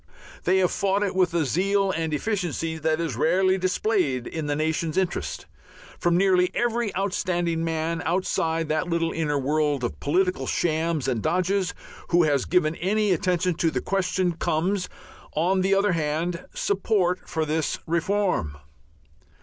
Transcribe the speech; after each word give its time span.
They 0.45 0.57
have 0.57 0.71
fought 0.71 1.03
it 1.03 1.13
with 1.15 1.31
a 1.35 1.45
zeal 1.45 1.91
and 1.91 2.11
efficiency 2.11 2.79
that 2.79 2.99
is 2.99 3.15
rarely 3.15 3.59
displayed 3.59 4.25
in 4.25 4.47
the 4.47 4.55
nation's 4.55 4.97
interest. 4.97 5.45
From 5.99 6.17
nearly 6.17 6.49
every 6.55 6.89
outstanding 6.97 7.63
man 7.63 8.01
outside 8.03 8.67
that 8.67 8.89
little 8.89 9.11
inner 9.11 9.37
world 9.37 9.83
of 9.83 9.99
political 9.99 10.47
shams 10.47 11.07
and 11.07 11.21
dodges, 11.21 11.75
who 12.09 12.23
has 12.23 12.45
given 12.45 12.73
any 12.77 13.11
attention 13.11 13.53
to 13.57 13.69
the 13.69 13.79
question, 13.79 14.31
comes, 14.31 14.89
on 15.33 15.61
the 15.61 15.75
other 15.75 15.91
hand, 15.91 16.45
support 16.55 17.29
for 17.29 17.45
this 17.45 17.77
reform. 17.85 18.57